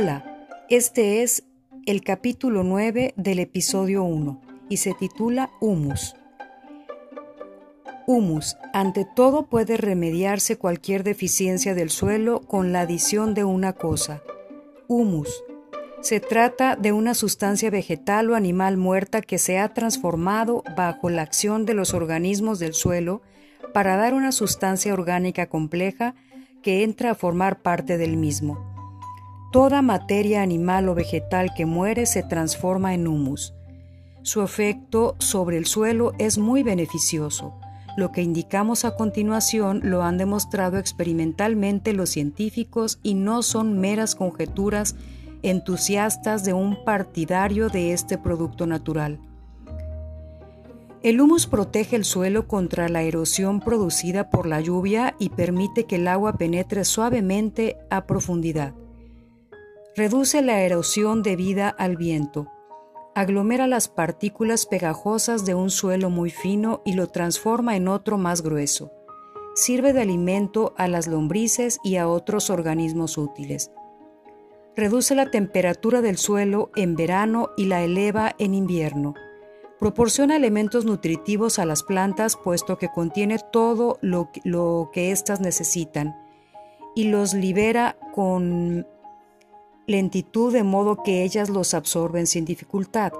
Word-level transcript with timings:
Hola, 0.00 0.24
este 0.70 1.22
es 1.22 1.44
el 1.84 2.02
capítulo 2.02 2.64
9 2.64 3.12
del 3.18 3.38
episodio 3.38 4.02
1 4.02 4.40
y 4.70 4.78
se 4.78 4.94
titula 4.94 5.50
Humus. 5.60 6.16
Humus, 8.06 8.56
ante 8.72 9.04
todo 9.04 9.44
puede 9.44 9.76
remediarse 9.76 10.56
cualquier 10.56 11.04
deficiencia 11.04 11.74
del 11.74 11.90
suelo 11.90 12.40
con 12.40 12.72
la 12.72 12.80
adición 12.80 13.34
de 13.34 13.44
una 13.44 13.74
cosa. 13.74 14.22
Humus. 14.88 15.44
Se 16.00 16.18
trata 16.18 16.76
de 16.76 16.92
una 16.92 17.12
sustancia 17.12 17.68
vegetal 17.68 18.30
o 18.30 18.36
animal 18.36 18.78
muerta 18.78 19.20
que 19.20 19.36
se 19.36 19.58
ha 19.58 19.74
transformado 19.74 20.64
bajo 20.78 21.10
la 21.10 21.20
acción 21.20 21.66
de 21.66 21.74
los 21.74 21.92
organismos 21.92 22.58
del 22.58 22.72
suelo 22.72 23.20
para 23.74 23.98
dar 23.98 24.14
una 24.14 24.32
sustancia 24.32 24.94
orgánica 24.94 25.50
compleja 25.50 26.14
que 26.62 26.84
entra 26.84 27.10
a 27.10 27.14
formar 27.14 27.60
parte 27.60 27.98
del 27.98 28.16
mismo. 28.16 28.69
Toda 29.52 29.82
materia 29.82 30.42
animal 30.42 30.88
o 30.88 30.94
vegetal 30.94 31.52
que 31.56 31.66
muere 31.66 32.06
se 32.06 32.22
transforma 32.22 32.94
en 32.94 33.08
humus. 33.08 33.52
Su 34.22 34.42
efecto 34.42 35.16
sobre 35.18 35.56
el 35.56 35.66
suelo 35.66 36.12
es 36.18 36.38
muy 36.38 36.62
beneficioso. 36.62 37.58
Lo 37.96 38.12
que 38.12 38.22
indicamos 38.22 38.84
a 38.84 38.94
continuación 38.94 39.80
lo 39.82 40.04
han 40.04 40.18
demostrado 40.18 40.78
experimentalmente 40.78 41.92
los 41.94 42.10
científicos 42.10 43.00
y 43.02 43.14
no 43.14 43.42
son 43.42 43.80
meras 43.80 44.14
conjeturas 44.14 44.94
entusiastas 45.42 46.44
de 46.44 46.52
un 46.52 46.84
partidario 46.84 47.70
de 47.70 47.92
este 47.92 48.18
producto 48.18 48.68
natural. 48.68 49.18
El 51.02 51.20
humus 51.20 51.48
protege 51.48 51.96
el 51.96 52.04
suelo 52.04 52.46
contra 52.46 52.88
la 52.88 53.02
erosión 53.02 53.58
producida 53.58 54.30
por 54.30 54.46
la 54.46 54.60
lluvia 54.60 55.16
y 55.18 55.30
permite 55.30 55.86
que 55.86 55.96
el 55.96 56.06
agua 56.06 56.34
penetre 56.34 56.84
suavemente 56.84 57.78
a 57.90 58.06
profundidad. 58.06 58.74
Reduce 59.96 60.40
la 60.40 60.60
erosión 60.60 61.22
debida 61.24 61.68
al 61.68 61.96
viento. 61.96 62.46
Aglomera 63.16 63.66
las 63.66 63.88
partículas 63.88 64.66
pegajosas 64.66 65.44
de 65.44 65.54
un 65.54 65.68
suelo 65.68 66.10
muy 66.10 66.30
fino 66.30 66.80
y 66.84 66.92
lo 66.92 67.08
transforma 67.08 67.74
en 67.74 67.88
otro 67.88 68.16
más 68.16 68.42
grueso. 68.42 68.92
Sirve 69.56 69.92
de 69.92 70.02
alimento 70.02 70.74
a 70.76 70.86
las 70.86 71.08
lombrices 71.08 71.80
y 71.82 71.96
a 71.96 72.06
otros 72.06 72.50
organismos 72.50 73.18
útiles. 73.18 73.72
Reduce 74.76 75.16
la 75.16 75.32
temperatura 75.32 76.02
del 76.02 76.18
suelo 76.18 76.70
en 76.76 76.94
verano 76.94 77.50
y 77.56 77.66
la 77.66 77.82
eleva 77.82 78.36
en 78.38 78.54
invierno. 78.54 79.14
Proporciona 79.80 80.36
elementos 80.36 80.84
nutritivos 80.84 81.58
a 81.58 81.64
las 81.64 81.82
plantas 81.82 82.36
puesto 82.36 82.78
que 82.78 82.90
contiene 82.90 83.38
todo 83.50 83.98
lo, 84.02 84.30
que 84.92 85.10
éstas 85.10 85.40
necesitan 85.40 86.14
y 86.94 87.08
los 87.08 87.34
libera 87.34 87.96
con 88.14 88.86
lentitud 89.90 90.52
de 90.52 90.62
modo 90.62 91.02
que 91.02 91.24
ellas 91.24 91.50
los 91.50 91.74
absorben 91.74 92.26
sin 92.26 92.44
dificultad. 92.44 93.12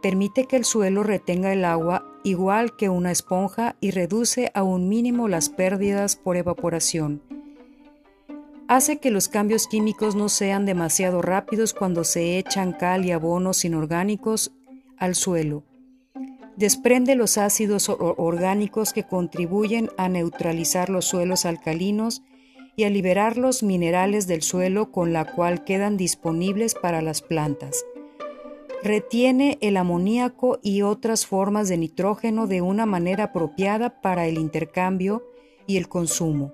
Permite 0.00 0.44
que 0.44 0.56
el 0.56 0.64
suelo 0.64 1.02
retenga 1.02 1.52
el 1.52 1.64
agua 1.64 2.06
igual 2.22 2.76
que 2.76 2.88
una 2.88 3.10
esponja 3.10 3.74
y 3.80 3.90
reduce 3.90 4.50
a 4.54 4.62
un 4.62 4.88
mínimo 4.88 5.28
las 5.28 5.48
pérdidas 5.48 6.14
por 6.16 6.36
evaporación. 6.36 7.20
Hace 8.68 8.98
que 8.98 9.10
los 9.10 9.28
cambios 9.28 9.66
químicos 9.66 10.14
no 10.14 10.28
sean 10.28 10.64
demasiado 10.64 11.20
rápidos 11.20 11.74
cuando 11.74 12.04
se 12.04 12.38
echan 12.38 12.72
cal 12.72 13.04
y 13.04 13.10
abonos 13.10 13.64
inorgánicos 13.64 14.52
al 14.96 15.14
suelo. 15.14 15.64
Desprende 16.56 17.16
los 17.16 17.36
ácidos 17.36 17.88
orgánicos 17.88 18.92
que 18.92 19.02
contribuyen 19.02 19.90
a 19.98 20.08
neutralizar 20.08 20.88
los 20.88 21.04
suelos 21.06 21.44
alcalinos 21.44 22.22
y 22.76 22.84
a 22.84 22.90
liberar 22.90 23.36
los 23.36 23.62
minerales 23.62 24.26
del 24.26 24.42
suelo 24.42 24.90
con 24.90 25.12
la 25.12 25.24
cual 25.24 25.64
quedan 25.64 25.96
disponibles 25.96 26.74
para 26.74 27.02
las 27.02 27.22
plantas. 27.22 27.84
Retiene 28.82 29.58
el 29.60 29.76
amoníaco 29.76 30.58
y 30.62 30.82
otras 30.82 31.26
formas 31.26 31.68
de 31.68 31.78
nitrógeno 31.78 32.46
de 32.46 32.60
una 32.60 32.84
manera 32.84 33.24
apropiada 33.24 34.00
para 34.00 34.26
el 34.26 34.38
intercambio 34.38 35.24
y 35.66 35.78
el 35.78 35.88
consumo, 35.88 36.52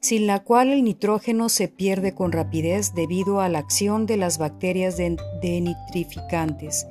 sin 0.00 0.26
la 0.26 0.42
cual 0.44 0.70
el 0.70 0.84
nitrógeno 0.84 1.48
se 1.48 1.68
pierde 1.68 2.14
con 2.14 2.32
rapidez 2.32 2.94
debido 2.94 3.40
a 3.40 3.48
la 3.48 3.58
acción 3.58 4.06
de 4.06 4.16
las 4.16 4.38
bacterias 4.38 4.96
de, 4.96 5.18
nitrificantes. 5.42 6.86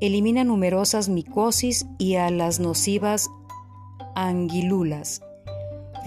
Elimina 0.00 0.42
numerosas 0.42 1.08
micosis 1.08 1.86
y 1.98 2.16
a 2.16 2.30
las 2.30 2.58
nocivas 2.58 3.28
anguilulas 4.16 5.22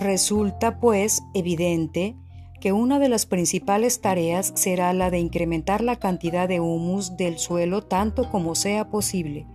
Resulta, 0.02 0.80
pues, 0.80 1.22
evidente 1.36 2.16
que 2.60 2.72
una 2.72 2.98
de 2.98 3.08
las 3.08 3.28
principales 3.28 4.02
tareas 4.02 4.52
será 4.56 4.94
la 4.94 5.12
de 5.12 5.20
incrementar 5.20 5.82
la 5.82 5.98
cantidad 5.98 6.50
de 6.50 6.60
humus 6.60 7.18
del 7.18 7.38
suelo 7.38 7.84
tanto 7.84 8.28
como 8.32 8.56
sea 8.56 8.90
posible. 8.90 9.46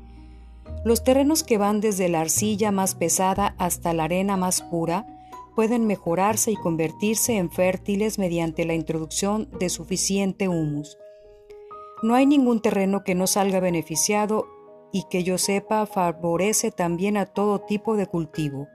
Los 0.85 1.03
terrenos 1.03 1.43
que 1.43 1.59
van 1.59 1.81
desde 1.81 2.09
la 2.09 2.21
arcilla 2.21 2.71
más 2.71 2.95
pesada 2.95 3.57
hasta 3.59 3.93
la 3.93 4.05
arena 4.05 4.37
más 4.37 4.63
pura 4.63 5.05
pueden 5.57 5.85
mejorarse 5.85 6.53
y 6.53 6.57
convertirse 6.57 7.39
en 7.39 7.51
fértiles 7.51 8.17
mediante 8.17 8.65
la 8.65 8.75
introducción 8.75 9.49
de 9.59 9.69
suficiente 9.69 10.47
humus. 10.47 10.97
No 12.05 12.15
hay 12.15 12.25
ningún 12.25 12.63
terreno 12.63 13.03
que 13.03 13.17
no 13.17 13.27
salga 13.27 13.59
beneficiado 13.59 14.47
y 14.93 15.07
que 15.11 15.25
yo 15.25 15.39
sepa 15.39 15.87
favorece 15.87 16.71
también 16.71 17.17
a 17.17 17.27
todo 17.27 17.59
tipo 17.63 17.97
de 17.97 18.07
cultivo. 18.07 18.69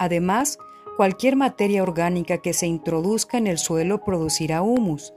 Además, 0.00 0.58
Cualquier 0.98 1.36
materia 1.36 1.84
orgánica 1.84 2.38
que 2.38 2.52
se 2.52 2.66
introduzca 2.66 3.38
en 3.38 3.46
el 3.46 3.58
suelo 3.58 4.02
producirá 4.02 4.62
humus, 4.62 5.14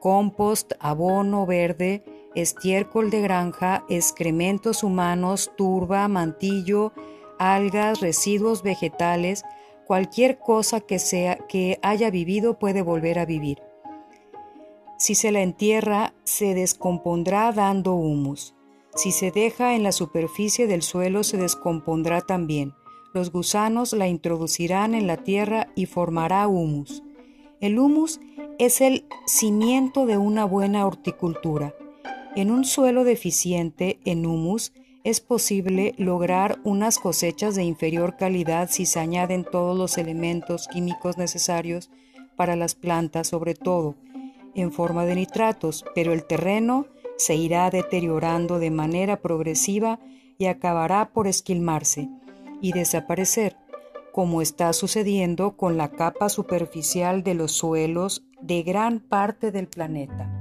compost, 0.00 0.72
abono 0.80 1.46
verde, 1.46 2.02
estiércol 2.34 3.10
de 3.10 3.20
granja, 3.20 3.84
excrementos 3.88 4.82
humanos, 4.82 5.52
turba, 5.56 6.08
mantillo, 6.08 6.92
algas, 7.38 8.00
residuos 8.00 8.64
vegetales, 8.64 9.44
cualquier 9.86 10.40
cosa 10.40 10.80
que, 10.80 10.98
sea, 10.98 11.38
que 11.48 11.78
haya 11.80 12.10
vivido 12.10 12.58
puede 12.58 12.82
volver 12.82 13.20
a 13.20 13.24
vivir. 13.24 13.62
Si 14.98 15.14
se 15.14 15.30
la 15.30 15.42
entierra, 15.42 16.12
se 16.24 16.54
descompondrá 16.54 17.52
dando 17.52 17.94
humus. 17.94 18.56
Si 18.96 19.12
se 19.12 19.30
deja 19.30 19.76
en 19.76 19.84
la 19.84 19.92
superficie 19.92 20.66
del 20.66 20.82
suelo, 20.82 21.22
se 21.22 21.36
descompondrá 21.36 22.20
también. 22.20 22.74
Los 23.12 23.32
gusanos 23.32 23.92
la 23.92 24.06
introducirán 24.06 24.94
en 24.94 25.06
la 25.06 25.16
tierra 25.16 25.68
y 25.74 25.86
formará 25.86 26.46
humus. 26.46 27.02
El 27.60 27.78
humus 27.78 28.20
es 28.58 28.80
el 28.80 29.04
cimiento 29.26 30.06
de 30.06 30.16
una 30.16 30.44
buena 30.44 30.86
horticultura. 30.86 31.74
En 32.36 32.52
un 32.52 32.64
suelo 32.64 33.02
deficiente 33.02 33.98
en 34.04 34.26
humus 34.26 34.72
es 35.02 35.20
posible 35.20 35.94
lograr 35.96 36.60
unas 36.62 36.98
cosechas 36.98 37.56
de 37.56 37.64
inferior 37.64 38.16
calidad 38.16 38.68
si 38.70 38.86
se 38.86 39.00
añaden 39.00 39.44
todos 39.44 39.76
los 39.76 39.98
elementos 39.98 40.68
químicos 40.68 41.18
necesarios 41.18 41.90
para 42.36 42.54
las 42.54 42.74
plantas, 42.76 43.28
sobre 43.28 43.54
todo 43.54 43.96
en 44.54 44.72
forma 44.72 45.04
de 45.04 45.16
nitratos, 45.16 45.84
pero 45.94 46.12
el 46.12 46.24
terreno 46.24 46.86
se 47.16 47.34
irá 47.34 47.70
deteriorando 47.70 48.58
de 48.58 48.70
manera 48.70 49.20
progresiva 49.20 49.98
y 50.38 50.46
acabará 50.46 51.10
por 51.12 51.26
esquilmarse 51.26 52.08
y 52.60 52.72
desaparecer, 52.72 53.56
como 54.12 54.42
está 54.42 54.72
sucediendo 54.72 55.56
con 55.56 55.76
la 55.76 55.90
capa 55.90 56.28
superficial 56.28 57.22
de 57.22 57.34
los 57.34 57.52
suelos 57.52 58.24
de 58.40 58.62
gran 58.62 59.00
parte 59.00 59.52
del 59.52 59.68
planeta. 59.68 60.39